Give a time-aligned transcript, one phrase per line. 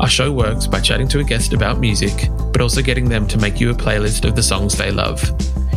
[0.00, 3.38] Our show works by chatting to a guest about music, but also getting them to
[3.38, 5.22] make you a playlist of the songs they love.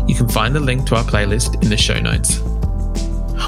[0.08, 2.40] You can find the link to our playlist in the show notes.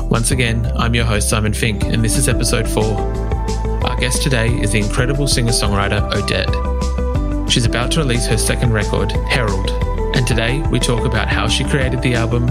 [0.09, 2.84] Once again, I'm your host, Simon Fink, and this is episode 4.
[2.84, 7.52] Our guest today is the incredible singer songwriter Odette.
[7.52, 9.70] She's about to release her second record, Herald,
[10.16, 12.48] and today we talk about how she created the album,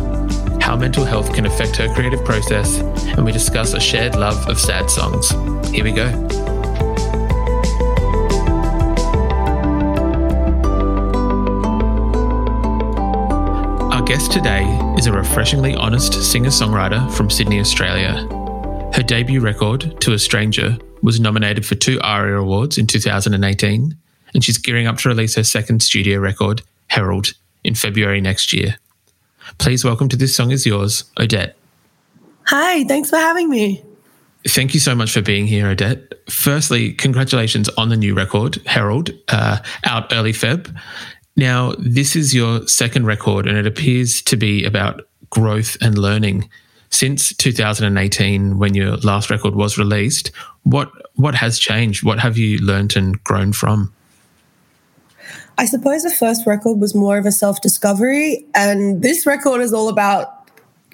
[0.61, 4.61] how mental health can affect her creative process, and we discuss a shared love of
[4.61, 5.31] sad songs.
[5.71, 6.52] Here we go.
[14.13, 14.65] Guest today
[14.99, 18.13] is a refreshingly honest singer songwriter from Sydney, Australia.
[18.93, 23.97] Her debut record, To a Stranger, was nominated for two ARIA Awards in 2018,
[24.35, 27.33] and she's gearing up to release her second studio record, Herald,
[27.65, 28.77] in February next year.
[29.57, 31.57] Please welcome to This Song Is Yours, Odette.
[32.49, 33.83] Hi, thanks for having me.
[34.47, 36.13] Thank you so much for being here, Odette.
[36.29, 40.77] Firstly, congratulations on the new record, Herald, uh, out early Feb.
[41.37, 46.49] Now, this is your second record, and it appears to be about growth and learning.
[46.91, 50.31] Since 2018, when your last record was released,
[50.65, 52.05] what what has changed?
[52.05, 53.93] What have you learned and grown from?
[55.59, 59.73] I suppose the first record was more of a self discovery, and this record is
[59.73, 60.43] all about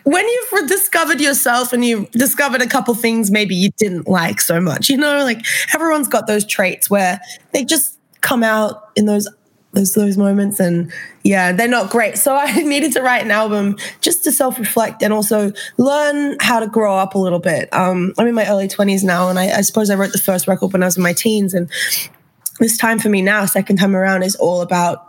[0.05, 4.61] when you've discovered yourself and you've discovered a couple things maybe you didn't like so
[4.61, 4.89] much.
[4.89, 7.21] You know, like everyone's got those traits where
[7.53, 9.29] they just come out in those
[9.73, 10.91] those those moments and
[11.25, 15.13] yeah they're not great so i needed to write an album just to self-reflect and
[15.13, 19.05] also learn how to grow up a little bit um, i'm in my early 20s
[19.05, 21.13] now and I, I suppose i wrote the first record when i was in my
[21.13, 21.71] teens and
[22.61, 25.05] this time for me now second time around is all about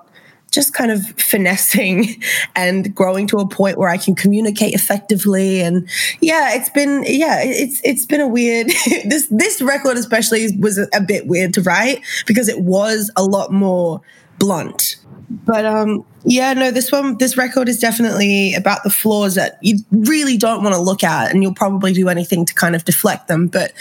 [0.51, 2.21] just kind of finessing
[2.55, 5.61] and growing to a point where I can communicate effectively.
[5.61, 5.87] And
[6.21, 8.67] yeah, it's been yeah, it's it's been a weird
[9.05, 13.23] this this record especially was a, a bit weird to write because it was a
[13.23, 14.01] lot more
[14.39, 14.95] blunt.
[15.29, 19.77] But um, yeah, no, this one, this record is definitely about the flaws that you
[19.91, 23.27] really don't want to look at, and you'll probably do anything to kind of deflect
[23.27, 23.47] them.
[23.47, 23.73] But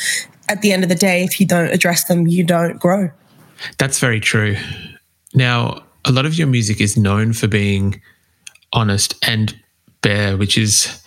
[0.49, 3.11] at the end of the day, if you don't address them, you don't grow.
[3.79, 4.57] That's very true.
[5.35, 8.01] Now, a lot of your music is known for being
[8.73, 9.59] honest and
[10.03, 11.03] bare, which is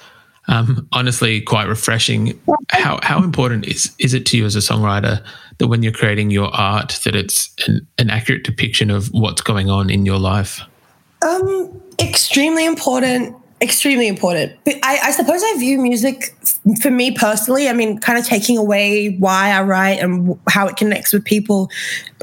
[0.48, 2.40] um, honestly quite refreshing.
[2.70, 5.24] How how important is is it to you as a songwriter
[5.58, 9.70] that when you're creating your art that it's an, an accurate depiction of what's going
[9.70, 10.62] on in your life?
[11.22, 13.36] Um, extremely important.
[13.62, 14.54] Extremely important.
[14.66, 16.36] But I, I suppose I view music
[16.82, 17.70] for me personally.
[17.70, 21.70] I mean, kind of taking away why I write and how it connects with people,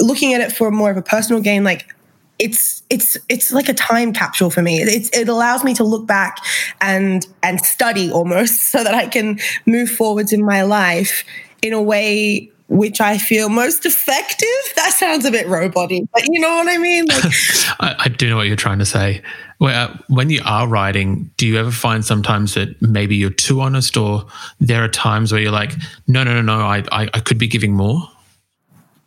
[0.01, 1.63] looking at it for more of a personal gain.
[1.63, 1.95] Like
[2.39, 4.81] it's it's it's like a time capsule for me.
[4.81, 6.39] It, it allows me to look back
[6.81, 11.25] and and study almost so that I can move forwards in my life
[11.63, 14.49] in a way which I feel most effective.
[14.77, 17.07] That sounds a bit roboty, but you know what I mean.
[17.07, 17.25] Like,
[17.81, 19.23] I, I, do know what you're trying to say.
[19.61, 23.97] Uh, when you are writing, do you ever find sometimes that maybe you're too honest,
[23.97, 24.27] or
[24.61, 25.73] there are times where you're like,
[26.07, 28.09] no, no, no, no, I, I, I could be giving more.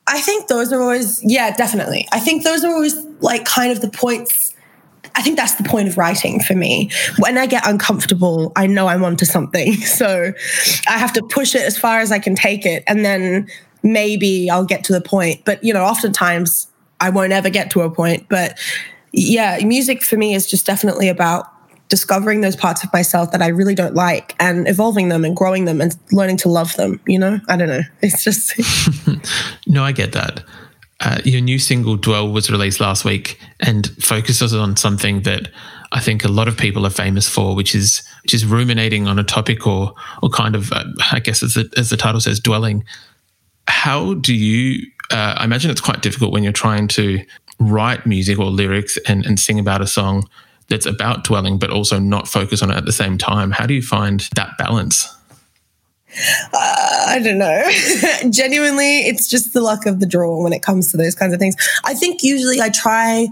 [0.07, 2.07] I think those are always, yeah, definitely.
[2.12, 4.53] I think those are always like kind of the points.
[5.15, 6.89] I think that's the point of writing for me.
[7.19, 9.74] When I get uncomfortable, I know I'm onto something.
[9.81, 10.33] So
[10.88, 12.83] I have to push it as far as I can take it.
[12.88, 13.48] And then
[13.83, 15.44] maybe I'll get to the point.
[15.45, 16.68] But, you know, oftentimes
[17.00, 18.27] I won't ever get to a point.
[18.30, 18.57] But
[19.12, 21.50] yeah, music for me is just definitely about
[21.92, 25.66] discovering those parts of myself that I really don't like and evolving them and growing
[25.66, 27.02] them and learning to love them.
[27.06, 27.82] You know, I don't know.
[28.02, 28.54] It's just.
[29.68, 30.44] no, I get that.
[31.02, 35.50] Uh, your new single "Dwell" was released last week and focuses on something that
[35.92, 39.20] I think a lot of people are famous for, which is which is ruminating on
[39.20, 39.94] a topic or
[40.24, 42.86] or kind of, uh, I guess, as the, as the title says, dwelling.
[43.68, 44.88] How do you?
[45.12, 47.20] Uh, I imagine it's quite difficult when you're trying to
[47.60, 50.28] write music or lyrics and, and sing about a song
[50.71, 53.51] that's about dwelling, but also not focus on it at the same time?
[53.51, 55.15] How do you find that balance?
[56.53, 57.69] Uh, I don't know.
[58.31, 61.39] Genuinely, it's just the luck of the draw when it comes to those kinds of
[61.39, 61.56] things.
[61.83, 63.27] I think usually I try.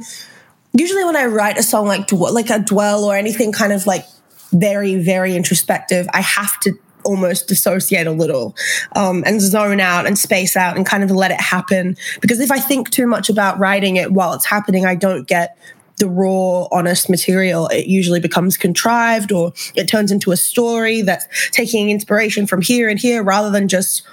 [0.73, 4.05] Usually, when I write a song like like a dwell or anything kind of like
[4.51, 8.55] very very introspective, I have to almost dissociate a little
[8.95, 11.95] um, and zone out and space out and kind of let it happen.
[12.21, 15.57] Because if I think too much about writing it while it's happening, I don't get
[15.99, 21.27] the raw, honest material, it usually becomes contrived or it turns into a story that's
[21.51, 24.03] taking inspiration from here and here rather than just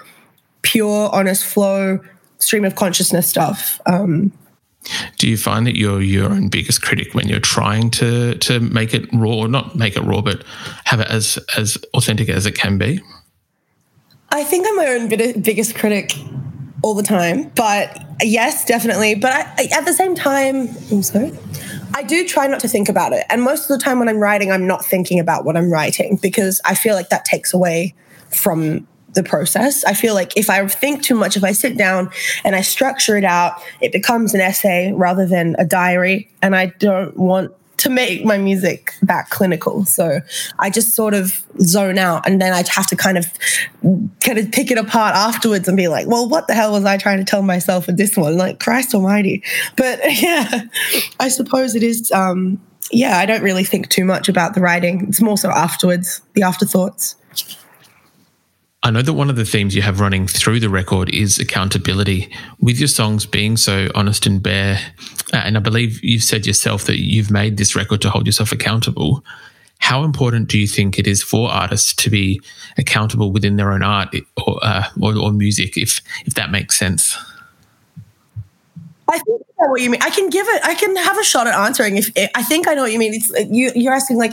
[0.63, 2.01] pure, honest flow,
[2.39, 3.81] stream of consciousness stuff.
[3.87, 4.33] Um,
[5.19, 8.95] do you find that you're your own biggest critic when you're trying to to make
[8.95, 10.45] it raw, not make it raw, but
[10.85, 13.01] have it as as authentic as it can be?
[14.31, 15.09] I think I'm my own
[15.43, 16.13] biggest critic
[16.83, 19.15] all the time, but yes, definitely.
[19.15, 21.33] But I, at the same time, I'm sorry.
[21.97, 23.25] I do try not to think about it.
[23.31, 26.19] And most of the time when I'm writing, I'm not thinking about what I'm writing
[26.21, 27.95] because I feel like that takes away
[28.29, 29.83] from the process.
[29.83, 32.11] I feel like if I think too much, if I sit down
[32.45, 36.29] and I structure it out, it becomes an essay rather than a diary.
[36.43, 39.85] And I don't want to make my music that clinical.
[39.85, 40.21] So
[40.59, 43.27] I just sort of zone out and then I have to kind of
[44.21, 46.97] kind of pick it apart afterwards and be like, well, what the hell was I
[46.97, 48.37] trying to tell myself with this one?
[48.37, 49.43] Like Christ almighty.
[49.77, 50.63] But yeah,
[51.21, 52.61] I suppose it is um
[52.93, 55.07] yeah, I don't really think too much about the writing.
[55.09, 57.17] It's more so afterwards, the afterthoughts.
[58.87, 62.33] I know that one of the themes you have running through the record is accountability.
[62.61, 64.79] With your songs being so honest and bare,
[65.33, 68.53] uh, and I believe you've said yourself that you've made this record to hold yourself
[68.53, 69.25] accountable.
[69.79, 72.41] How important do you think it is for artists to be
[72.79, 74.15] accountable within their own art
[74.47, 77.19] or, uh, or, or music, if if that makes sense?
[79.09, 80.01] I think I know what you mean.
[80.01, 80.65] I can give it.
[80.65, 81.97] I can have a shot at answering.
[81.97, 83.15] If I think I know what you mean.
[83.15, 84.31] It's, you, you're asking like,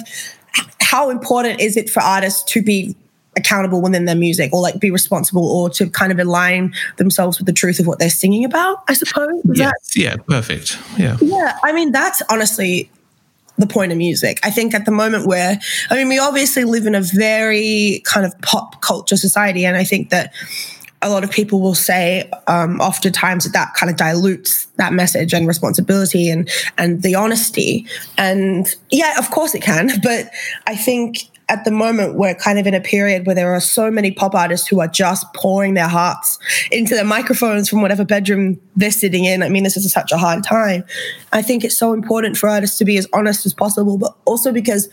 [0.79, 2.95] how important is it for artists to be
[3.35, 7.47] accountable within their music or like be responsible or to kind of align themselves with
[7.47, 9.41] the truth of what they're singing about, I suppose.
[9.45, 10.77] Yeah, yeah, perfect.
[10.97, 11.18] Yeah.
[11.21, 11.57] Yeah.
[11.63, 12.89] I mean, that's honestly
[13.57, 14.39] the point of music.
[14.44, 15.59] I think at the moment where,
[15.89, 19.65] I mean, we obviously live in a very kind of pop culture society.
[19.65, 20.33] And I think that
[21.03, 25.33] a lot of people will say um, oftentimes that that kind of dilutes that message
[25.33, 27.86] and responsibility and and the honesty
[28.18, 30.31] and yeah of course it can but
[30.65, 33.91] i think at the moment we're kind of in a period where there are so
[33.91, 36.39] many pop artists who are just pouring their hearts
[36.71, 39.43] into their microphones from whatever bedroom they're sitting in.
[39.43, 40.83] I mean, this is such a hard time.
[41.31, 44.51] I think it's so important for artists to be as honest as possible, but also
[44.51, 44.89] because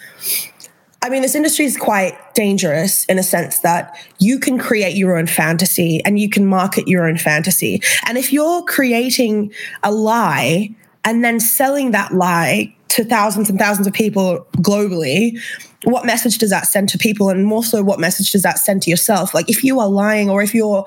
[1.03, 5.17] I mean, this industry is quite dangerous in a sense that you can create your
[5.17, 7.81] own fantasy and you can market your own fantasy.
[8.07, 9.51] And if you're creating
[9.83, 10.75] a lie
[11.05, 15.41] and then selling that lie to thousands and thousands of people globally,
[15.85, 17.31] what message does that send to people?
[17.31, 19.35] And more so, what message does that send to yourself?
[19.35, 20.85] Like if you are lying or if you're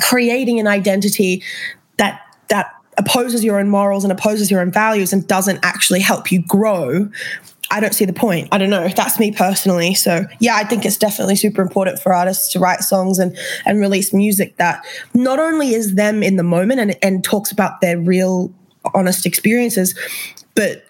[0.00, 1.42] creating an identity
[1.98, 6.30] that that opposes your own morals and opposes your own values and doesn't actually help
[6.32, 7.08] you grow,
[7.70, 8.48] I don't see the point.
[8.52, 8.88] I don't know.
[8.88, 9.94] That's me personally.
[9.94, 13.36] So yeah, I think it's definitely super important for artists to write songs and
[13.66, 17.80] and release music that not only is them in the moment and, and talks about
[17.80, 18.52] their real
[18.94, 19.94] honest experiences,
[20.54, 20.84] but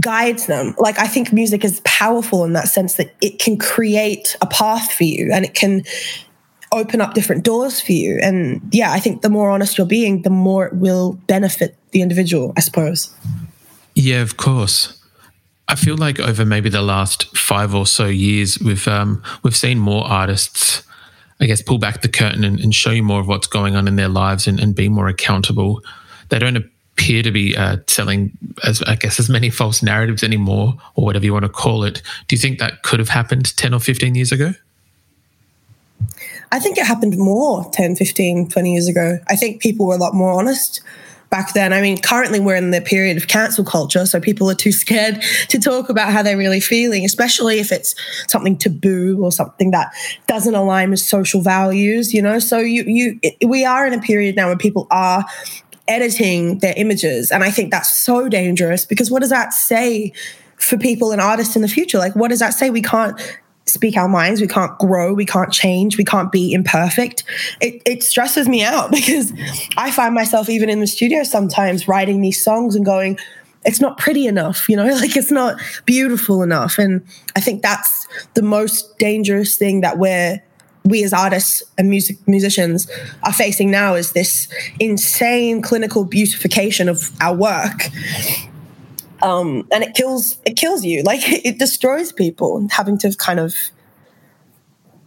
[0.00, 0.74] guides them.
[0.78, 4.92] Like I think music is powerful in that sense that it can create a path
[4.92, 5.84] for you and it can
[6.72, 8.18] open up different doors for you.
[8.22, 12.00] And yeah, I think the more honest you're being, the more it will benefit the
[12.00, 13.14] individual, I suppose.
[13.94, 14.98] Yeah, of course.
[15.68, 19.78] I feel like over maybe the last five or so years, we've um, we've seen
[19.78, 20.82] more artists,
[21.40, 23.86] I guess, pull back the curtain and, and show you more of what's going on
[23.86, 25.82] in their lives and, and be more accountable.
[26.30, 30.74] They don't appear to be uh, selling, as I guess, as many false narratives anymore,
[30.94, 32.02] or whatever you want to call it.
[32.28, 34.52] Do you think that could have happened 10 or 15 years ago?
[36.52, 39.18] I think it happened more 10, 15, 20 years ago.
[39.28, 40.82] I think people were a lot more honest
[41.32, 41.72] back then.
[41.72, 45.22] I mean, currently we're in the period of cancel culture, so people are too scared
[45.48, 47.94] to talk about how they're really feeling, especially if it's
[48.28, 49.92] something taboo or something that
[50.26, 52.38] doesn't align with social values, you know?
[52.38, 55.24] So you you we are in a period now where people are
[55.88, 57.30] editing their images.
[57.30, 60.12] And I think that's so dangerous because what does that say
[60.56, 61.98] for people and artists in the future?
[61.98, 62.70] Like, what does that say?
[62.70, 63.20] We can't
[63.66, 67.24] speak our minds, we can't grow, we can't change, we can't be imperfect.
[67.60, 69.32] It, it stresses me out because
[69.76, 73.18] I find myself even in the studio sometimes writing these songs and going,
[73.64, 76.78] it's not pretty enough, you know, like it's not beautiful enough.
[76.78, 77.04] And
[77.36, 80.42] I think that's the most dangerous thing that we're
[80.84, 82.90] we as artists and music musicians
[83.22, 84.48] are facing now is this
[84.80, 87.88] insane clinical beautification of our work.
[89.22, 91.02] Um, and it kills it kills you.
[91.06, 93.54] Like it destroys people having to kind of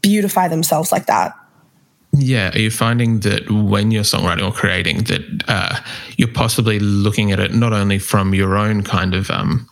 [0.02, 1.36] beautify themselves like that.
[2.18, 5.80] Yeah, are you finding that when you're songwriting or creating that uh,
[6.16, 9.68] you're possibly looking at it not only from your own kind of um,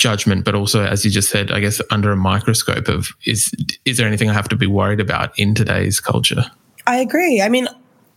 [0.00, 3.52] judgment, but also, as you just said, I guess under a microscope of is
[3.84, 6.44] is there anything I have to be worried about in today's culture?
[6.86, 7.40] I agree.
[7.40, 7.68] I mean,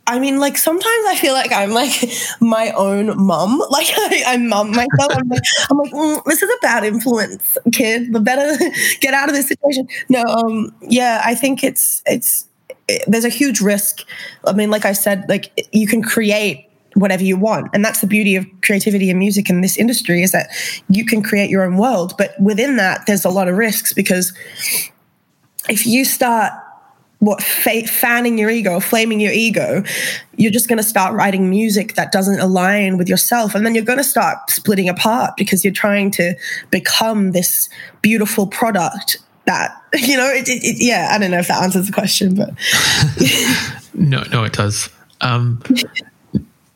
[0.08, 1.92] I mean, like sometimes I feel like I'm like
[2.42, 3.62] my own mom.
[3.70, 5.12] Like I, I mom myself.
[5.12, 8.14] I'm like, I'm like mm, this is a bad influence, kid.
[8.14, 8.58] The better
[9.02, 9.88] get out of this situation.
[10.10, 12.48] No, um, yeah, I think it's it's
[12.88, 14.04] it, there's a huge risk.
[14.46, 18.08] I mean, like I said, like you can create whatever you want, and that's the
[18.08, 20.50] beauty of creativity and music in this industry is that
[20.90, 22.14] you can create your own world.
[22.18, 24.34] But within that, there's a lot of risks because
[25.70, 26.54] if you start
[27.20, 29.82] what fa- fanning your ego, flaming your ego,
[30.36, 33.84] you're just going to start writing music that doesn't align with yourself, and then you're
[33.84, 36.36] going to start splitting apart because you're trying to
[36.70, 37.70] become this
[38.02, 40.30] beautiful product that you know.
[40.30, 42.50] It, it, it, yeah, I don't know if that answers the question, but
[43.94, 44.90] no, no, it does.
[45.22, 45.64] Um,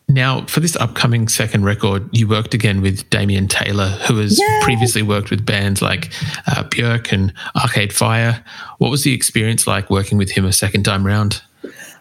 [0.10, 4.60] now, for this upcoming second record, you worked again with Damian Taylor, who has yeah.
[4.64, 6.06] previously worked with bands like
[6.48, 8.44] uh, Björk and Arcade Fire.
[8.78, 11.42] What was the experience like working with him a second time round?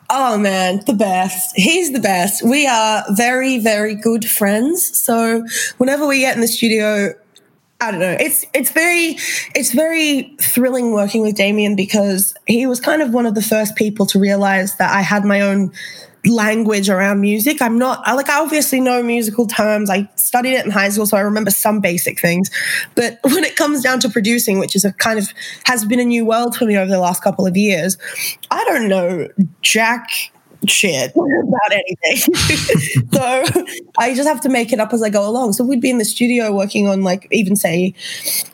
[0.08, 1.56] Oh man, the best.
[1.56, 2.44] He's the best.
[2.44, 4.96] We are very, very good friends.
[4.96, 5.44] So
[5.78, 7.12] whenever we get in the studio,
[7.80, 8.16] I don't know.
[8.20, 9.16] It's it's very
[9.54, 13.74] it's very thrilling working with Damian because he was kind of one of the first
[13.74, 15.72] people to realize that I had my own
[16.26, 17.62] language around music.
[17.62, 19.90] I'm not, I like, I obviously know musical terms.
[19.90, 22.50] I studied it in high school, so I remember some basic things.
[22.94, 25.32] But when it comes down to producing, which is a kind of
[25.64, 27.96] has been a new world for me over the last couple of years,
[28.50, 29.28] I don't know
[29.62, 30.08] jack
[30.70, 32.34] shit about anything.
[33.12, 33.44] so
[33.98, 35.52] I just have to make it up as I go along.
[35.54, 37.94] So we'd be in the studio working on like even say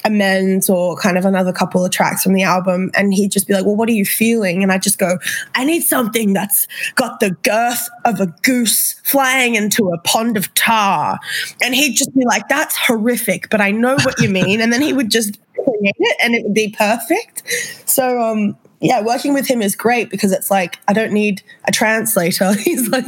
[0.04, 2.90] amends or kind of another couple of tracks from the album.
[2.94, 4.62] And he'd just be like, Well, what are you feeling?
[4.62, 5.18] And I just go,
[5.54, 10.52] I need something that's got the girth of a goose flying into a pond of
[10.54, 11.18] tar.
[11.62, 14.60] And he'd just be like, That's horrific, but I know what you mean.
[14.60, 17.42] And then he would just create it and it would be perfect.
[17.86, 21.72] So um yeah, working with him is great because it's like I don't need a
[21.72, 22.52] translator.
[22.58, 23.06] He's like,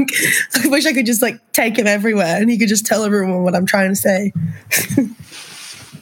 [0.55, 3.43] I wish I could just like take him everywhere and he could just tell everyone
[3.43, 4.33] what I'm trying to say.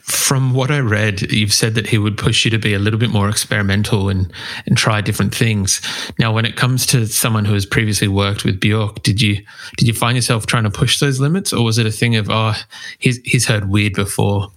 [0.03, 2.99] From what I read, you've said that he would push you to be a little
[2.99, 4.31] bit more experimental and
[4.67, 5.81] and try different things.
[6.19, 9.43] Now, when it comes to someone who has previously worked with Björk, did you
[9.77, 12.29] did you find yourself trying to push those limits, or was it a thing of
[12.29, 12.53] oh,
[12.99, 14.51] he's he's heard weird before?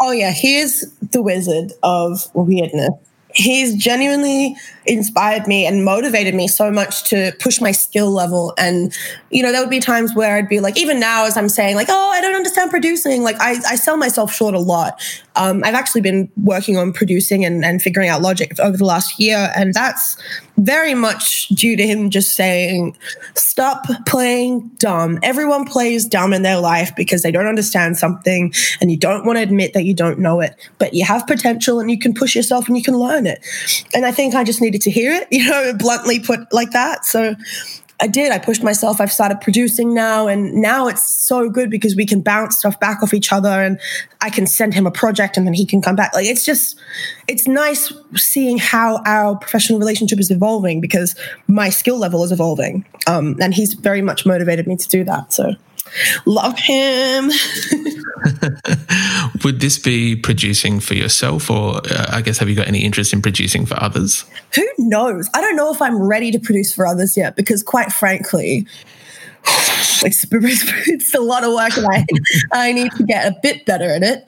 [0.00, 2.94] Oh yeah, he is the wizard of weirdness
[3.36, 8.54] he's genuinely inspired me and motivated me so much to push my skill level.
[8.58, 8.96] And,
[9.30, 11.76] you know, there would be times where I'd be like, even now, as I'm saying,
[11.76, 15.02] like, oh, I don't understand producing, like, I, I sell myself short a lot.
[15.36, 19.20] Um, I've actually been working on producing and, and figuring out logic over the last
[19.20, 19.52] year.
[19.54, 20.16] And that's
[20.56, 22.96] very much due to him just saying,
[23.34, 25.18] stop playing dumb.
[25.22, 29.36] Everyone plays dumb in their life because they don't understand something and you don't want
[29.36, 32.34] to admit that you don't know it, but you have potential and you can push
[32.34, 33.44] yourself and you can learn it.
[33.92, 37.04] And I think I just needed to hear it, you know, bluntly put like that.
[37.04, 37.34] So
[37.98, 38.30] I did.
[38.30, 39.00] I pushed myself.
[39.00, 43.02] I've started producing now, and now it's so good because we can bounce stuff back
[43.02, 43.80] off each other, and
[44.20, 46.12] I can send him a project, and then he can come back.
[46.14, 46.78] Like it's just,
[47.26, 51.16] it's nice seeing how our professional relationship is evolving because
[51.48, 55.32] my skill level is evolving, um, and he's very much motivated me to do that.
[55.32, 55.54] So
[56.24, 57.30] love him.
[59.44, 63.12] Would this be producing for yourself, or uh, I guess have you got any interest
[63.12, 64.24] in producing for others?
[64.54, 65.28] Who knows?
[65.34, 68.66] I don't know if I'm ready to produce for others yet, because quite frankly,
[70.02, 72.04] it's, it's a lot of work, and I,
[72.52, 74.24] I need to get a bit better at it,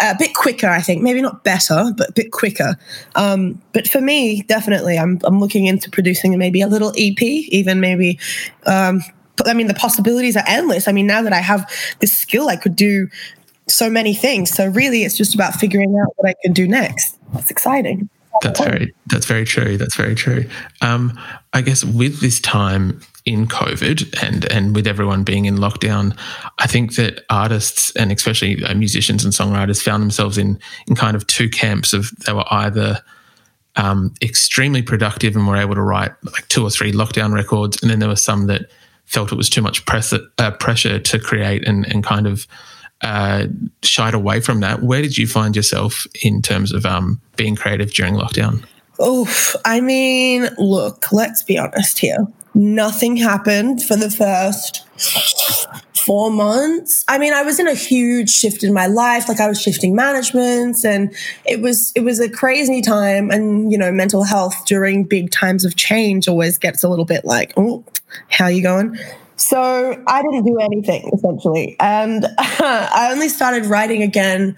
[0.00, 0.68] a bit quicker.
[0.68, 2.76] I think maybe not better, but a bit quicker.
[3.14, 7.80] Um, but for me, definitely, I'm I'm looking into producing maybe a little EP, even
[7.80, 8.18] maybe.
[8.66, 9.02] Um,
[9.46, 10.88] I mean, the possibilities are endless.
[10.88, 11.70] I mean, now that I have
[12.00, 13.08] this skill, I could do
[13.68, 14.50] so many things.
[14.50, 17.18] So really, it's just about figuring out what I can do next.
[17.34, 18.08] It's exciting.
[18.42, 19.76] That's very that's very true.
[19.76, 20.48] That's very true.
[20.80, 21.18] Um,
[21.52, 26.16] I guess with this time in COVID and and with everyone being in lockdown,
[26.58, 31.16] I think that artists and especially uh, musicians and songwriters found themselves in in kind
[31.16, 33.02] of two camps of they were either
[33.76, 37.90] um, extremely productive and were able to write like two or three lockdown records, and
[37.90, 38.70] then there were some that
[39.10, 42.46] felt it was too much press, uh, pressure to create and, and kind of
[43.02, 43.46] uh,
[43.82, 44.82] shied away from that.
[44.82, 48.64] Where did you find yourself in terms of um, being creative during lockdown?
[49.04, 49.56] Oof.
[49.64, 52.18] I mean, look, let's be honest here.
[52.54, 54.86] Nothing happened for the first
[55.96, 57.04] four months.
[57.08, 59.28] I mean, I was in a huge shift in my life.
[59.28, 61.14] Like I was shifting managements and
[61.44, 63.30] it was it was a crazy time.
[63.30, 67.24] And, you know, mental health during big times of change always gets a little bit
[67.24, 67.84] like, oh,
[68.28, 68.98] how you going?
[69.36, 71.76] So I didn't do anything essentially.
[71.80, 74.56] And I only started writing again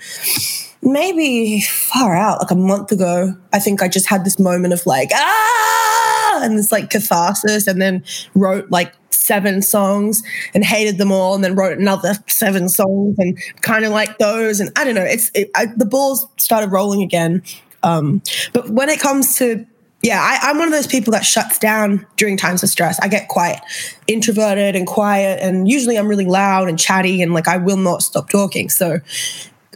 [0.83, 3.35] maybe far out, like a month ago.
[3.53, 7.81] I think I just had this moment of like, ah, and this like catharsis, and
[7.81, 10.23] then wrote like seven songs
[10.55, 14.61] and hated them all, and then wrote another seven songs and kind of like those.
[14.61, 17.43] And I don't know, it's it, I, the balls started rolling again.
[17.85, 18.23] Um,
[18.53, 19.67] but when it comes to
[20.03, 22.99] yeah, I, am one of those people that shuts down during times of stress.
[22.99, 23.61] I get quite
[24.09, 28.03] introverted and quiet, and usually I'm really loud and chatty, and like I will not
[28.03, 28.69] stop talking.
[28.69, 28.99] So,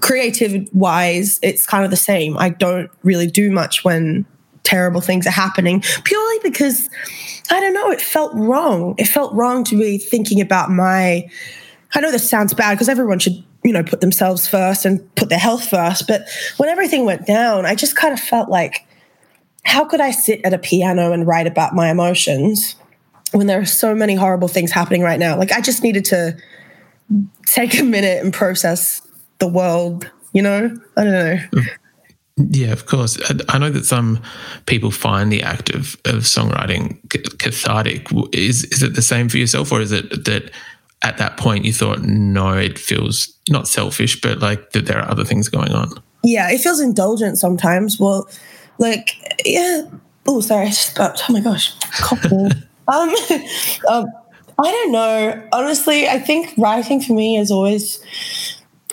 [0.00, 2.36] creative wise, it's kind of the same.
[2.38, 4.26] I don't really do much when
[4.62, 6.90] terrible things are happening, purely because
[7.50, 8.94] I don't know, it felt wrong.
[8.98, 11.28] It felt wrong to be thinking about my.
[11.94, 15.28] I know this sounds bad because everyone should you know put themselves first and put
[15.28, 18.86] their health first but when everything went down i just kind of felt like
[19.66, 22.76] how could I sit at a piano and write about my emotions
[23.32, 25.36] when there are so many horrible things happening right now?
[25.36, 26.36] Like, I just needed to
[27.46, 29.02] take a minute and process
[29.38, 30.78] the world, you know?
[30.96, 31.62] I don't know.
[32.36, 33.18] Yeah, of course.
[33.48, 34.22] I know that some
[34.66, 37.00] people find the act of, of songwriting
[37.38, 38.08] cathartic.
[38.32, 40.50] Is is it the same for yourself, or is it that
[41.02, 45.10] at that point you thought, no, it feels not selfish, but like that there are
[45.10, 45.90] other things going on?
[46.22, 47.98] Yeah, it feels indulgent sometimes.
[47.98, 48.28] Well,
[48.78, 49.16] like,
[49.46, 49.88] yeah.
[50.26, 50.66] Oh, sorry.
[50.66, 51.72] I But, oh my gosh.
[52.88, 53.14] um,
[53.88, 54.06] um,
[54.58, 55.48] I don't know.
[55.52, 58.02] Honestly, I think writing for me is always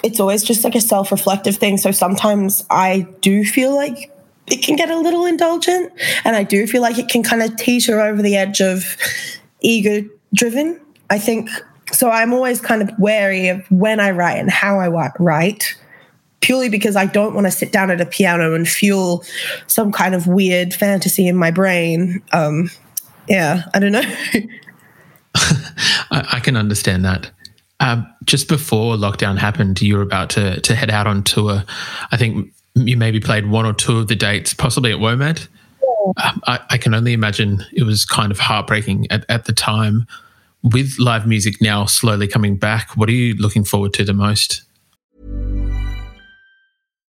[0.03, 1.77] it's always just like a self-reflective thing.
[1.77, 4.12] So sometimes I do feel like
[4.48, 5.91] it can get a little indulgent
[6.25, 8.98] and I do feel like it can kind of teeter over the edge of
[9.62, 10.79] ego driven.
[11.10, 11.50] I think
[11.91, 15.75] so I'm always kind of wary of when I write and how I write
[16.41, 19.23] purely because I don't want to sit down at a piano and fuel
[19.67, 22.21] some kind of weird fantasy in my brain.
[22.34, 22.69] Um,
[23.30, 24.01] yeah, I don't know.
[25.36, 27.32] I, I, can understand that.
[27.79, 31.63] Um, just before lockdown happened, you were about to to head out on tour.
[32.12, 35.47] I think you maybe played one or two of the dates, possibly at WOMAD.
[35.81, 36.29] Yeah.
[36.29, 40.07] Um, I, I, can only imagine it was kind of heartbreaking at, at the time.
[40.63, 44.63] With live music now slowly coming back, what are you looking forward to the most?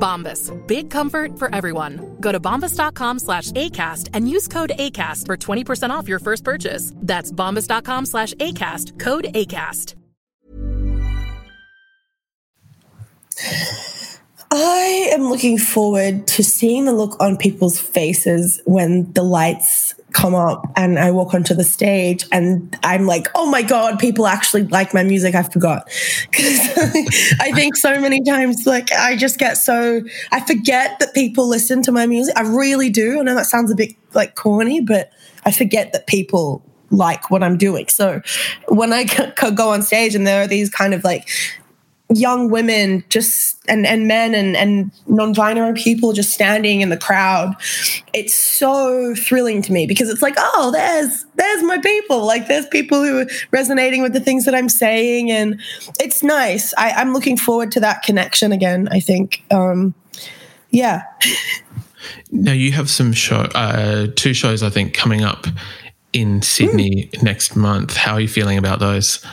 [0.00, 0.50] Bombas.
[0.66, 2.16] Big comfort for everyone.
[2.18, 6.92] Go to bombas.com slash ACAST and use code ACAST for 20% off your first purchase.
[6.96, 8.98] That's bombas.com slash ACAST.
[8.98, 9.94] Code ACAST.
[14.52, 20.34] I am looking forward to seeing the look on people's faces when the lights come
[20.34, 24.64] up and I walk onto the stage and I'm like, oh my God, people actually
[24.64, 25.34] like my music.
[25.34, 25.90] I forgot.
[26.30, 26.60] Because
[27.40, 30.00] I think so many times, like, I just get so,
[30.32, 32.36] I forget that people listen to my music.
[32.36, 33.18] I really do.
[33.20, 35.10] I know that sounds a bit like corny, but
[35.44, 37.88] I forget that people like what I'm doing.
[37.88, 38.20] So
[38.68, 39.04] when I
[39.54, 41.28] go on stage and there are these kind of like
[42.12, 47.54] young women just and and men and and non-binary people just standing in the crowd.
[48.12, 52.26] It's so thrilling to me because it's like oh there's there's my people.
[52.26, 55.30] Like there's people who are resonating with the things that i'm saying.
[55.30, 55.60] And
[56.00, 56.74] it's nice.
[56.76, 59.42] I, i'm looking forward to that connection again i think.
[59.50, 59.94] Um
[60.70, 61.02] yeah.
[62.32, 65.46] Now you have some show uh two shows i think coming up
[66.12, 67.22] in sydney mm.
[67.22, 67.96] next month.
[67.96, 69.24] How are you feeling about those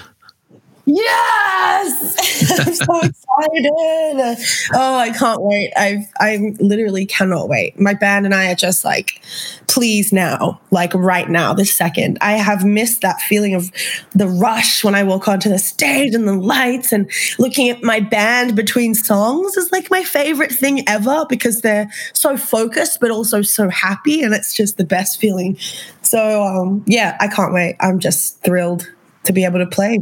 [0.89, 2.15] Yes!
[2.59, 4.71] I'm so excited.
[4.73, 5.73] Oh, I can't wait.
[5.75, 7.77] I I literally cannot wait.
[7.77, 9.21] My band and I are just like,
[9.67, 12.17] please now, like right now, this second.
[12.21, 13.69] I have missed that feeling of
[14.15, 17.99] the rush when I walk onto the stage and the lights and looking at my
[17.99, 23.41] band between songs is like my favorite thing ever because they're so focused but also
[23.41, 25.57] so happy and it's just the best feeling.
[26.01, 27.75] So um, yeah, I can't wait.
[27.81, 28.89] I'm just thrilled
[29.25, 29.99] to be able to play.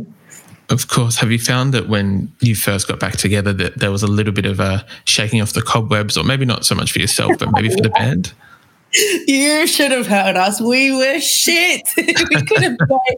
[0.70, 1.18] Of course.
[1.18, 4.34] Have you found that when you first got back together that there was a little
[4.34, 7.52] bit of a shaking off the cobwebs, or maybe not so much for yourself, but
[7.52, 8.34] maybe for the band?
[9.28, 10.62] You should have heard us.
[10.62, 11.82] We were shit.
[11.98, 12.06] we
[12.46, 13.18] couldn't play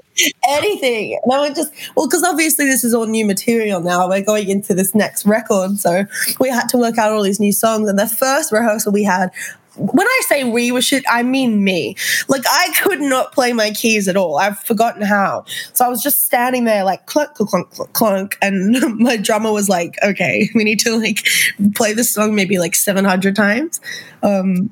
[0.49, 1.19] anything.
[1.23, 4.09] And I would just, well, because obviously this is all new material now.
[4.09, 5.77] We're going into this next record.
[5.77, 6.05] So
[6.39, 7.89] we had to work out all these new songs.
[7.89, 9.31] And the first rehearsal we had,
[9.77, 11.95] when I say we were shit, I mean me.
[12.27, 14.37] Like I could not play my keys at all.
[14.37, 15.45] I've forgotten how.
[15.73, 19.69] So I was just standing there like clunk, clunk, clunk, clunk, and my drummer was
[19.69, 21.27] like, "Okay, we need to like
[21.75, 23.79] play this song maybe like seven hundred times."
[24.23, 24.71] Um,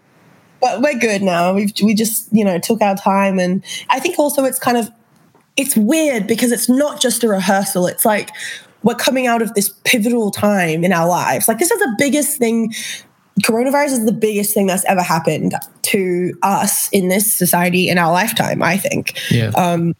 [0.59, 1.53] but we're good now.
[1.53, 4.89] We've we just you know took our time, and I think also it's kind of
[5.55, 7.87] it's weird because it's not just a rehearsal.
[7.87, 8.31] It's like
[8.83, 11.47] we're coming out of this pivotal time in our lives.
[11.47, 12.73] Like this is the biggest thing
[13.41, 18.11] coronavirus is the biggest thing that's ever happened to us in this society in our
[18.11, 19.19] lifetime i think.
[19.29, 19.49] Yeah.
[19.55, 19.93] um,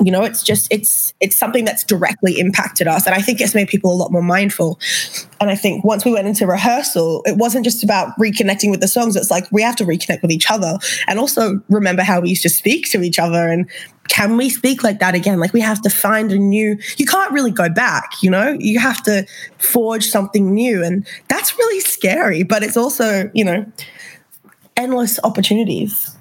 [0.00, 3.06] you know it's just it's it's something that's directly impacted us.
[3.06, 4.78] And i think it's made people a lot more mindful.
[5.40, 8.88] And i think once we went into rehearsal it wasn't just about reconnecting with the
[8.88, 9.16] songs.
[9.16, 12.42] It's like we have to reconnect with each other and also remember how we used
[12.42, 13.68] to speak to each other and
[14.08, 17.32] can we speak like that again like we have to find a new you can't
[17.32, 19.26] really go back you know you have to
[19.58, 23.64] forge something new and that's really scary but it's also you know
[24.76, 26.16] endless opportunities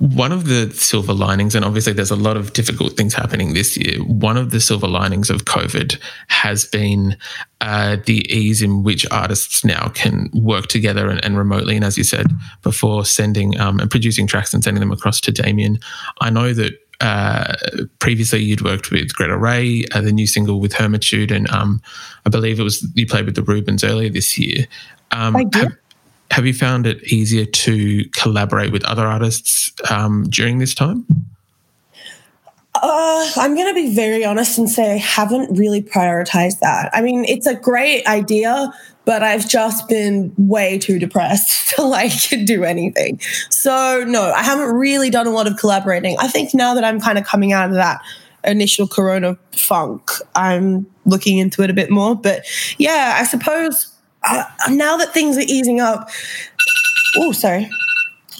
[0.00, 3.76] one of the silver linings, and obviously there's a lot of difficult things happening this
[3.76, 4.02] year.
[4.02, 7.18] One of the silver linings of COVID has been
[7.60, 11.76] uh, the ease in which artists now can work together and, and remotely.
[11.76, 12.28] And as you said
[12.62, 15.78] before, sending um, and producing tracks and sending them across to Damian.
[16.22, 17.54] I know that uh,
[17.98, 21.80] previously you'd worked with Greta Ray, uh, the new single with Hermitude, and um,
[22.26, 24.66] I believe it was you played with the Rubens earlier this year.
[25.10, 25.62] Um, I did.
[25.62, 25.76] Have,
[26.30, 31.04] have you found it easier to collaborate with other artists um, during this time?
[32.82, 36.90] Uh, I'm going to be very honest and say I haven't really prioritized that.
[36.92, 38.72] I mean, it's a great idea,
[39.04, 42.12] but I've just been way too depressed to like
[42.44, 43.20] do anything.
[43.50, 46.16] So, no, I haven't really done a lot of collaborating.
[46.18, 48.00] I think now that I'm kind of coming out of that
[48.44, 52.14] initial corona funk, I'm looking into it a bit more.
[52.14, 52.44] But
[52.78, 56.08] yeah, I suppose uh, now that things are easing up,
[57.18, 57.68] oh, sorry.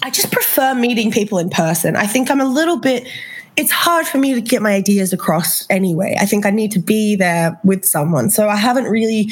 [0.03, 1.95] I just prefer meeting people in person.
[1.95, 3.07] I think I'm a little bit,
[3.57, 6.15] it's hard for me to get my ideas across anyway.
[6.19, 8.29] I think I need to be there with someone.
[8.29, 9.29] So I haven't really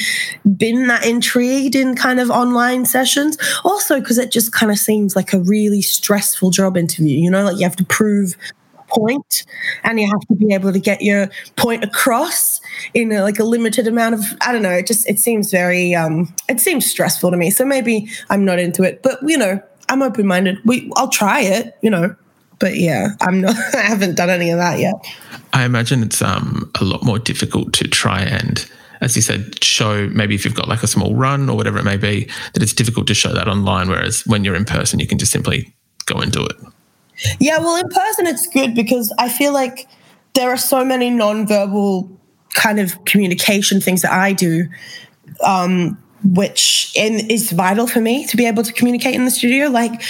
[0.58, 3.38] been that intrigued in kind of online sessions.
[3.64, 7.18] Also, because it just kind of seems like a really stressful job interview.
[7.18, 8.36] You know, like you have to prove
[8.90, 9.46] point
[9.84, 12.60] and you have to be able to get your point across
[12.96, 15.94] in a, like a limited amount of i don't know it just it seems very
[15.94, 19.62] um it seems stressful to me so maybe i'm not into it but you know
[19.90, 22.16] i'm open-minded we i'll try it you know
[22.60, 24.96] but yeah i'm not i haven't done any of that yet
[25.54, 28.70] i imagine it's um a lot more difficult to try and
[29.02, 31.86] as you said, show maybe if you've got like a small run or whatever it
[31.86, 33.88] may be, that it's difficult to show that online.
[33.88, 35.74] Whereas when you're in person, you can just simply
[36.06, 36.58] go and do it.
[37.40, 39.88] Yeah, well, in person it's good because I feel like
[40.34, 42.10] there are so many non-verbal
[42.54, 44.68] kind of communication things that I do,
[45.46, 49.68] um, which in, is vital for me to be able to communicate in the studio.
[49.68, 50.02] Like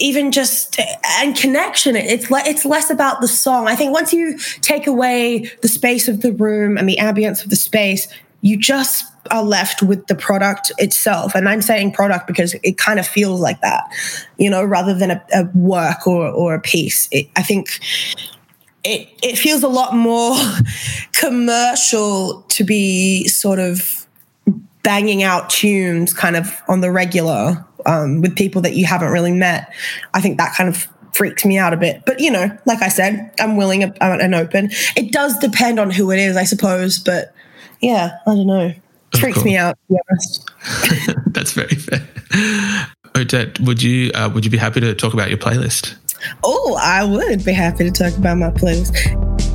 [0.00, 0.78] even just
[1.20, 5.50] and connection it's le- it's less about the song i think once you take away
[5.62, 8.08] the space of the room and the ambience of the space
[8.40, 11.34] you just are left with the product itself.
[11.34, 13.84] And I'm saying product because it kind of feels like that,
[14.38, 17.08] you know, rather than a, a work or, or a piece.
[17.10, 17.80] It, I think
[18.84, 20.36] it, it feels a lot more
[21.12, 24.06] commercial to be sort of
[24.82, 29.32] banging out tunes kind of on the regular um, with people that you haven't really
[29.32, 29.72] met.
[30.12, 32.02] I think that kind of freaks me out a bit.
[32.04, 34.70] But you know, like I said, I'm willing and open.
[34.96, 36.98] It does depend on who it is, I suppose.
[36.98, 37.34] But
[37.80, 38.74] yeah, I don't know.
[39.18, 39.78] Freaks me out.
[39.88, 40.50] To be honest.
[41.32, 42.06] That's very fair.
[43.16, 45.94] Odette, would you uh, would you be happy to talk about your playlist?
[46.42, 49.52] Oh, I would be happy to talk about my playlist.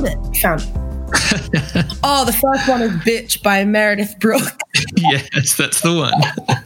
[0.00, 0.36] Found it.
[0.38, 0.60] Found
[1.52, 1.98] it.
[2.02, 4.56] oh, the first one is Bitch by Meredith Brooks.
[4.96, 6.14] yes, that's the one.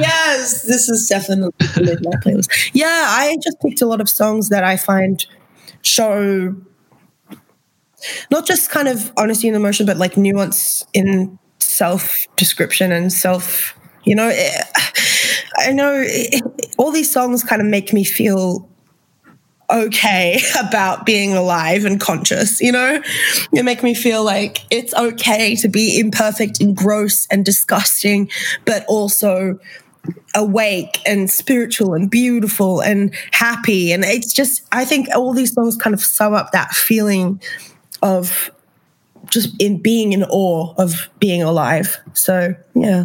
[0.00, 2.70] yes, this is definitely my playlist.
[2.72, 5.26] Yeah, I just picked a lot of songs that I find
[5.82, 6.54] show
[8.30, 13.78] not just kind of honesty and emotion, but like nuance in self description and self.
[14.04, 14.64] You know, it,
[15.58, 16.42] I know it,
[16.78, 18.68] all these songs kind of make me feel
[19.72, 23.02] okay about being alive and conscious, you know?
[23.52, 28.30] They make me feel like it's okay to be imperfect and gross and disgusting,
[28.64, 29.58] but also
[30.34, 33.92] awake and spiritual and beautiful and happy.
[33.92, 37.40] And it's just, I think all these songs kind of sum up that feeling
[38.02, 38.50] of
[39.26, 41.96] just in being in awe of being alive.
[42.12, 43.04] So, yeah.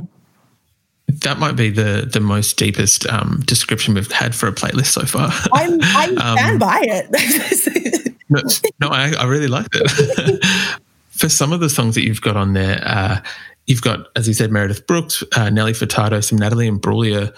[1.24, 5.06] That might be the the most deepest um, description we've had for a playlist so
[5.06, 5.30] far.
[5.54, 8.14] I'm, I stand by it.
[8.30, 8.42] no,
[8.80, 10.46] no I, I really liked it.
[11.10, 13.20] for some of the songs that you've got on there, uh,
[13.66, 17.36] you've got, as you said, Meredith Brooks, uh, Nelly Furtado, some Natalie and Imbruglia.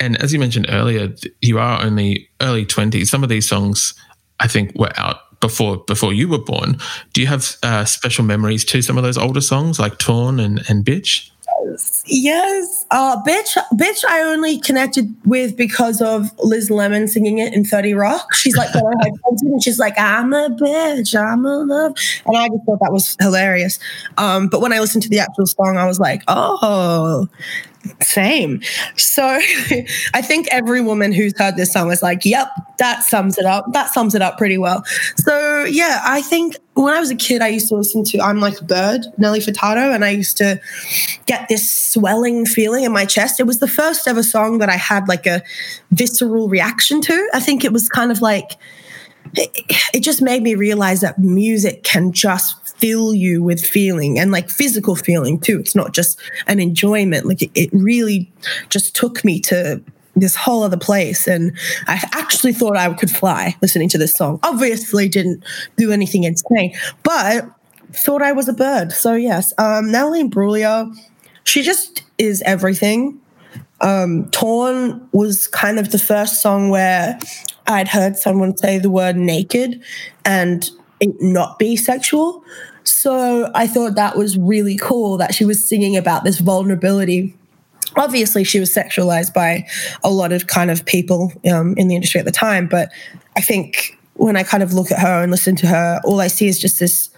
[0.00, 3.06] And as you mentioned earlier, you are only early 20s.
[3.06, 3.94] Some of these songs,
[4.40, 6.78] I think, were out before before you were born.
[7.12, 10.62] Do you have uh, special memories to some of those older songs like Torn and,
[10.68, 11.30] and Bitch?
[12.06, 12.86] Yes.
[12.90, 17.94] Uh, bitch, bitch, I only connected with because of Liz Lemon singing it in 30
[17.94, 18.34] Rock.
[18.34, 21.96] She's like, headphones and she's like, I'm a bitch, I'm a love.
[22.26, 23.78] And I just thought that was hilarious.
[24.18, 27.28] Um, but when I listened to the actual song, I was like, oh,
[28.02, 28.60] same.
[28.96, 29.22] So
[30.14, 33.72] I think every woman who's heard this song is like, yep, that sums it up.
[33.72, 34.84] That sums it up pretty well.
[35.16, 38.40] So yeah, I think when I was a kid, I used to listen to I'm
[38.40, 40.60] Like a Bird, Nelly Furtado, and I used to
[41.26, 43.40] get this swelling feeling in my chest.
[43.40, 45.42] It was the first ever song that I had like a
[45.92, 47.30] visceral reaction to.
[47.32, 48.52] I think it was kind of like,
[49.36, 54.50] it just made me realize that music can just fill you with feeling and like
[54.50, 55.58] physical feeling too.
[55.58, 57.24] It's not just an enjoyment.
[57.24, 58.30] Like it, really
[58.68, 59.82] just took me to
[60.14, 61.26] this whole other place.
[61.26, 64.38] And I actually thought I could fly listening to this song.
[64.42, 65.42] Obviously, didn't
[65.78, 67.48] do anything insane, but
[67.92, 68.92] thought I was a bird.
[68.92, 70.94] So, yes, um, Natalie Imbruglia,
[71.44, 73.18] she just is everything.
[73.80, 77.18] Um, Torn was kind of the first song where
[77.66, 79.82] I'd heard someone say the word naked
[80.26, 80.68] and
[81.00, 82.44] it not be sexual.
[82.84, 87.34] So I thought that was really cool that she was singing about this vulnerability.
[87.96, 89.66] Obviously, she was sexualized by
[90.02, 92.90] a lot of kind of people um, in the industry at the time, but
[93.36, 96.28] I think when I kind of look at her and listen to her, all I
[96.28, 97.10] see is just this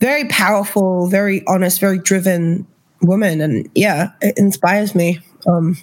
[0.00, 2.66] very powerful, very honest, very driven
[3.02, 3.40] woman.
[3.40, 5.20] And yeah, it inspires me.
[5.46, 5.76] Um,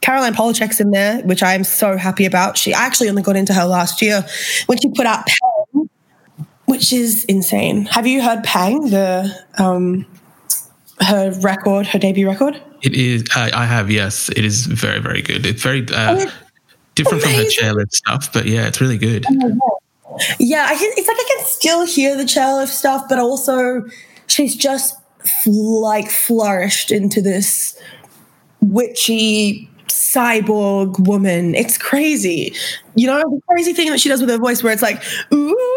[0.00, 2.58] Caroline Polachek's in there, which I am so happy about.
[2.58, 4.24] She I actually only got into her last year
[4.66, 5.26] when she put out
[6.74, 7.84] which is insane.
[7.84, 10.04] Have you heard Pang, the um,
[10.98, 12.60] her record, her debut record?
[12.82, 13.22] It is.
[13.36, 13.92] I, I have.
[13.92, 15.46] Yes, it is very, very good.
[15.46, 16.28] It's very uh,
[16.96, 19.24] different from her chairlift stuff, but yeah, it's really good.
[20.40, 23.84] Yeah, I can, it's like I can still hear the chairlift stuff, but also
[24.26, 24.96] she's just
[25.46, 27.80] like flourished into this
[28.60, 31.54] witchy cyborg woman.
[31.54, 32.52] It's crazy.
[32.96, 35.00] You know, the crazy thing that she does with her voice where it's like,
[35.32, 35.73] ooh.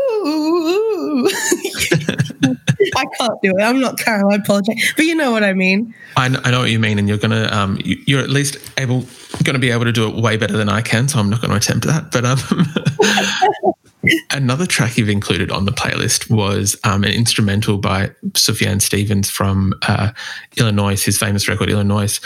[2.95, 3.61] I can't do it.
[3.61, 4.31] I'm not Carol.
[4.31, 5.95] I apologize, but you know what I mean.
[6.15, 8.57] I, kn- I know what you mean, and you're gonna um, you, you're at least
[8.77, 9.05] able
[9.43, 11.41] going to be able to do it way better than I can, so I'm not
[11.41, 12.11] going to attempt that.
[12.11, 18.81] But um, another track you've included on the playlist was um, an instrumental by Sufjan
[18.81, 20.11] Stevens from uh,
[20.57, 22.19] Illinois, his famous record Illinois.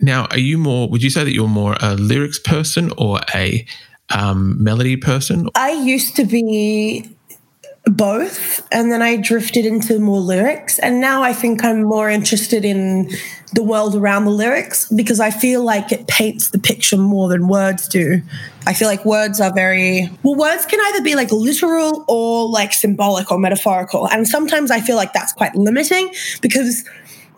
[0.00, 0.88] Now, are you more?
[0.88, 3.64] Would you say that you're more a lyrics person or a
[4.10, 5.48] um, melody person?
[5.54, 7.08] I used to be
[7.84, 10.78] both, and then I drifted into more lyrics.
[10.78, 13.10] And now I think I'm more interested in
[13.54, 17.48] the world around the lyrics because I feel like it paints the picture more than
[17.48, 18.22] words do.
[18.66, 22.72] I feel like words are very well, words can either be like literal or like
[22.72, 24.08] symbolic or metaphorical.
[24.08, 26.88] And sometimes I feel like that's quite limiting because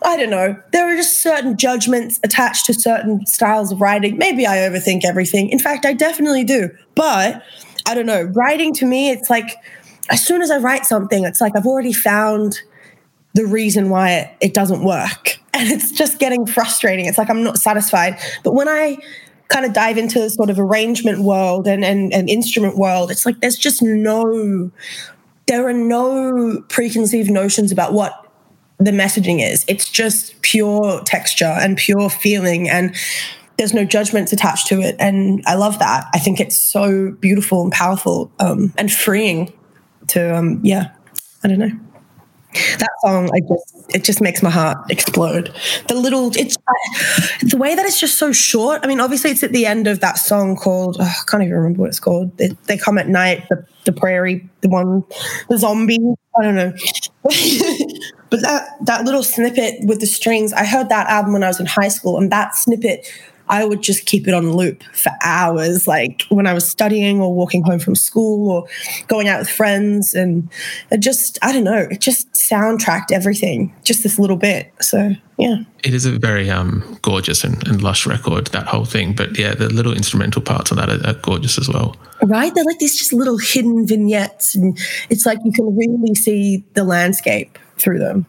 [0.03, 0.61] I don't know.
[0.71, 4.17] There are just certain judgments attached to certain styles of writing.
[4.17, 5.49] Maybe I overthink everything.
[5.49, 6.69] In fact, I definitely do.
[6.93, 7.41] But
[7.87, 8.23] I don't know.
[8.23, 9.55] Writing to me, it's like
[10.09, 12.61] as soon as I write something, it's like I've already found
[13.33, 15.39] the reason why it, doesn't work.
[15.53, 17.05] and it's just getting frustrating.
[17.05, 18.17] It's like I'm not satisfied.
[18.43, 18.97] But when I
[19.49, 23.25] kind of dive into the sort of arrangement world and, and, and instrument world, it's
[23.25, 24.71] like there's just no,
[25.47, 28.25] there are no preconceived notions about what
[28.79, 29.65] the messaging is.
[29.67, 32.95] It's just pure texture and pure feeling and
[33.57, 34.95] there's no judgments attached to it.
[34.99, 36.07] And I love that.
[36.13, 39.53] I think it's so beautiful and powerful um, and freeing
[40.07, 40.91] to, um, yeah,
[41.43, 41.71] I don't know.
[42.79, 45.53] That song i just it just makes my heart explode.
[45.87, 46.55] The little it's
[47.41, 49.99] the way that it's just so short i mean obviously it's at the end of
[49.99, 52.35] that song called oh, i can't even remember what it's called.
[52.37, 55.03] They, come at night the, the prairie the one
[55.49, 55.99] the zombie
[56.39, 56.73] i don't know.
[58.31, 61.59] But that that little snippet with the strings i heard that album when i was
[61.59, 63.07] in high school and that snippet
[63.47, 67.33] I would just keep it on loop for hours, like when I was studying or
[67.33, 68.67] walking home from school or
[69.07, 70.13] going out with friends.
[70.13, 70.49] And
[70.91, 74.73] it just, I don't know, it just soundtracked everything, just this little bit.
[74.81, 75.57] So, yeah.
[75.83, 79.13] It is a very um, gorgeous and, and, lush record, that whole thing.
[79.13, 81.95] But yeah, the little instrumental parts on that are, are gorgeous as well.
[82.23, 82.53] Right?
[82.55, 84.55] They're like these just little hidden vignettes.
[84.55, 84.77] And
[85.09, 88.25] it's like you can really see the landscape through them.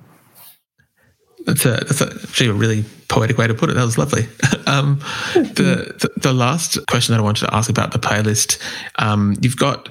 [1.46, 3.74] That's, a, that's actually a really poetic way to put it.
[3.74, 4.26] That was lovely.
[4.66, 4.98] um,
[5.35, 8.61] the, the, the last question that I wanted to ask about the playlist,
[8.96, 9.88] um, you've got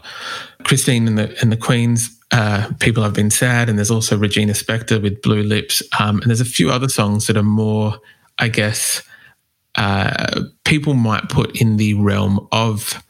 [0.64, 2.12] Christine and the and the Queens.
[2.32, 6.30] Uh, People have been sad, and there's also Regina Spektor with Blue Lips, um, and
[6.30, 8.00] there's a few other songs that are more,
[8.40, 9.02] I guess,
[9.76, 13.02] uh, people might put in the realm of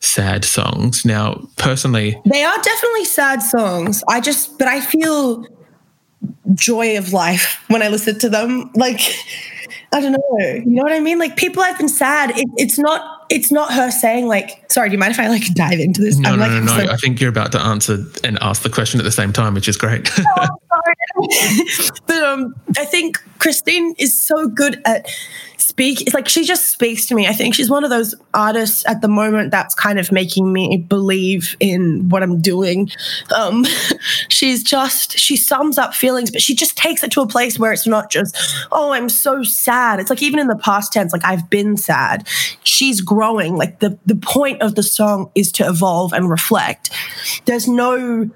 [0.00, 1.04] sad songs.
[1.04, 4.02] Now, personally, they are definitely sad songs.
[4.08, 5.44] I just, but I feel
[6.54, 8.70] joy of life when I listen to them.
[8.74, 9.00] Like,
[9.92, 11.18] I don't know, you know what I mean?
[11.18, 12.30] Like, people have been sad.
[12.30, 13.18] It, it's not.
[13.30, 16.16] It's not her saying like, "Sorry, do you mind if I like dive into this?"
[16.16, 16.84] No, I'm no, like, no, no.
[16.84, 19.54] So- I think you're about to answer and ask the question at the same time,
[19.54, 20.10] which is great.
[20.38, 20.48] oh,
[22.06, 25.08] but um, I think Christine is so good at
[25.56, 27.54] speak it's like she just speaks to me i think.
[27.54, 32.08] She's one of those artists at the moment that's kind of making me believe in
[32.08, 32.90] what i'm doing.
[33.34, 33.64] Um,
[34.28, 37.72] she's just she sums up feelings but she just takes it to a place where
[37.72, 38.36] it's not just
[38.72, 40.00] oh i'm so sad.
[40.00, 42.28] It's like even in the past tense like i've been sad.
[42.62, 46.90] She's growing like the the point of the song is to evolve and reflect.
[47.46, 48.28] There's no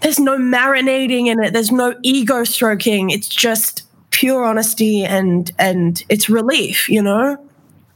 [0.00, 1.52] there's no marinating in it.
[1.52, 3.10] There's no ego stroking.
[3.10, 7.36] It's just pure honesty and and it's relief, you know.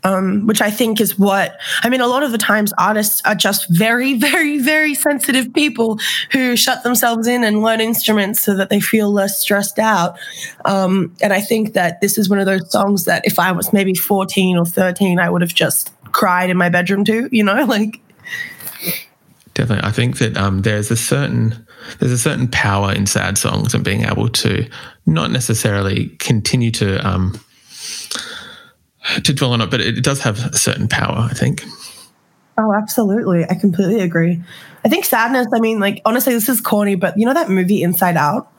[0.04, 2.00] Um, which I think is what I mean.
[2.00, 5.98] A lot of the times, artists are just very, very, very sensitive people
[6.30, 10.16] who shut themselves in and learn instruments so that they feel less stressed out.
[10.64, 13.72] Um, and I think that this is one of those songs that if I was
[13.72, 17.64] maybe 14 or 13, I would have just cried in my bedroom too, you know,
[17.68, 18.00] like.
[19.58, 19.88] Definitely.
[19.88, 21.66] I think that um, there's a certain
[21.98, 24.70] there's a certain power in sad songs and being able to
[25.04, 27.40] not necessarily continue to um,
[29.24, 31.26] to dwell on it, but it does have a certain power.
[31.28, 31.64] I think.
[32.56, 33.46] Oh, absolutely!
[33.50, 34.40] I completely agree.
[34.84, 35.48] I think sadness.
[35.52, 38.52] I mean, like honestly, this is corny, but you know that movie Inside Out.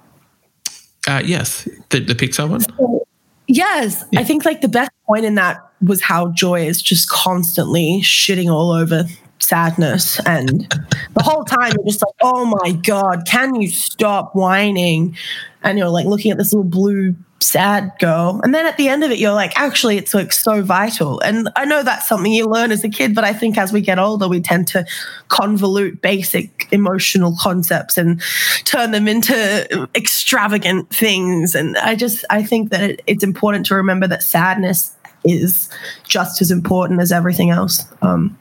[1.08, 2.60] Uh, yes, the, the Pixar one.
[2.60, 3.08] So,
[3.48, 4.20] yes, yeah.
[4.20, 8.52] I think like the best point in that was how joy is just constantly shitting
[8.52, 9.06] all over
[9.40, 10.20] sadness.
[10.26, 10.68] And
[11.14, 15.16] the whole time you're just like oh my god can you stop whining?
[15.64, 18.42] And you're like looking at this little blue sad girl.
[18.44, 21.20] And then at the end of it you're like actually it's like so vital.
[21.22, 23.82] And i know that's something you learn as a kid but i think as we
[23.82, 24.86] get older we tend to
[25.30, 28.22] convolute basic emotional concepts and
[28.66, 31.56] turn them into extravagant things.
[31.56, 35.70] And i just i think that it, it's important to remember that sadness is
[36.08, 37.84] just as important as everything else.
[38.02, 38.38] Um,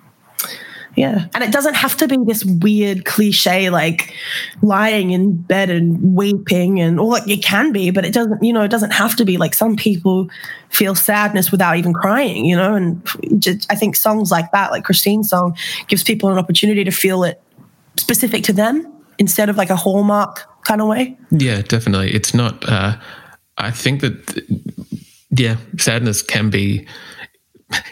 [0.99, 1.29] yeah.
[1.33, 4.13] And it doesn't have to be this weird cliche like
[4.63, 8.63] lying in bed and weeping and all it can be, but it doesn't, you know,
[8.63, 10.29] it doesn't have to be like some people
[10.71, 14.83] feel sadness without even crying, you know, and just, I think songs like that, like
[14.83, 15.57] Christine's song,
[15.87, 17.41] gives people an opportunity to feel it
[17.97, 21.17] specific to them instead of like a hallmark kind of way.
[21.31, 22.13] Yeah, definitely.
[22.13, 22.97] It's not, uh,
[23.57, 24.45] I think that,
[25.31, 26.89] yeah, sadness can be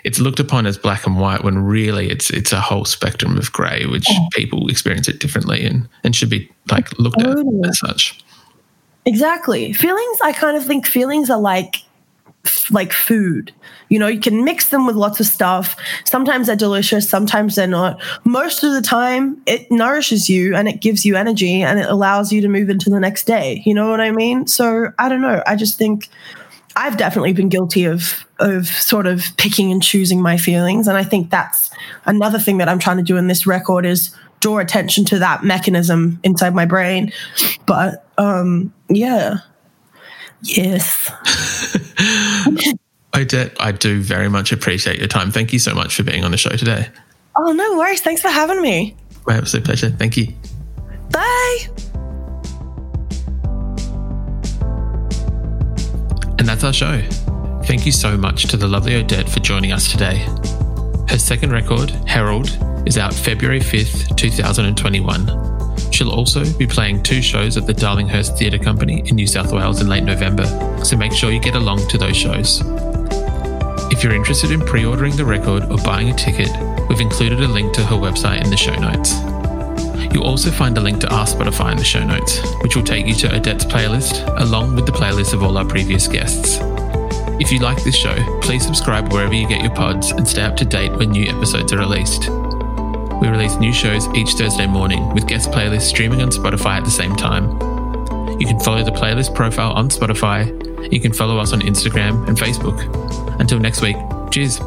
[0.04, 3.52] it's looked upon as black and white when really it's it's a whole spectrum of
[3.52, 4.28] grey, which oh.
[4.32, 8.22] people experience it differently and and should be like looked at as such.
[9.04, 9.72] Exactly.
[9.72, 11.76] Feelings, I kind of think feelings are like
[12.70, 13.52] like food.
[13.88, 15.76] You know, you can mix them with lots of stuff.
[16.04, 18.00] Sometimes they're delicious, sometimes they're not.
[18.24, 22.32] Most of the time, it nourishes you and it gives you energy and it allows
[22.32, 23.62] you to move into the next day.
[23.64, 24.46] You know what I mean?
[24.46, 25.42] So I don't know.
[25.46, 26.08] I just think
[26.76, 31.04] I've definitely been guilty of of sort of picking and choosing my feelings, and I
[31.04, 31.70] think that's
[32.04, 35.42] another thing that I'm trying to do in this record is draw attention to that
[35.42, 37.12] mechanism inside my brain.
[37.66, 39.38] But um, yeah,
[40.42, 41.10] Yes.
[43.16, 45.30] Odette, I do very much appreciate your time.
[45.30, 46.88] Thank you so much for being on the show today.
[47.36, 48.00] Oh, no worries.
[48.00, 48.96] Thanks for having me.
[49.26, 49.90] My absolute pleasure.
[49.90, 50.32] Thank you.
[51.10, 51.68] Bye.
[56.46, 57.02] And that's our show.
[57.64, 60.18] Thank you so much to the lovely Odette for joining us today.
[61.08, 65.90] Her second record, Herald, is out February 5th, 2021.
[65.90, 69.80] She'll also be playing two shows at the Darlinghurst Theatre Company in New South Wales
[69.80, 70.46] in late November,
[70.84, 72.62] so make sure you get along to those shows.
[73.90, 76.50] If you're interested in pre ordering the record or buying a ticket,
[76.88, 79.35] we've included a link to her website in the show notes.
[80.12, 83.06] You'll also find a link to our Spotify in the show notes, which will take
[83.06, 86.58] you to Odette's playlist, along with the playlist of all our previous guests.
[87.38, 90.56] If you like this show, please subscribe wherever you get your pods and stay up
[90.56, 92.30] to date when new episodes are released.
[93.20, 96.90] We release new shows each Thursday morning with guest playlists streaming on Spotify at the
[96.90, 97.50] same time.
[98.40, 100.92] You can follow the playlist profile on Spotify.
[100.92, 102.78] You can follow us on Instagram and Facebook.
[103.40, 103.96] Until next week,
[104.30, 104.60] cheers.